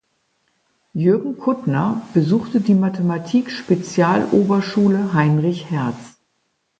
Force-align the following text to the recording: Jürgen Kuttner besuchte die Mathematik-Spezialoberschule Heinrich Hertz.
Jürgen 0.95 1.37
Kuttner 1.37 2.01
besuchte 2.15 2.59
die 2.59 2.73
Mathematik-Spezialoberschule 2.73 5.13
Heinrich 5.13 5.69
Hertz. 5.69 6.17